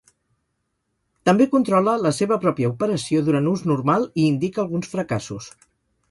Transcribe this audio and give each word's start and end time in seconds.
També 1.29 1.45
controla 1.51 1.91
la 2.05 2.11
seva 2.19 2.37
pròpia 2.45 2.71
operació 2.71 3.21
durant 3.27 3.49
ús 3.51 3.65
normal 3.73 4.07
i 4.23 4.25
indica 4.31 4.63
alguns 4.65 4.89
fracassos. 4.95 5.51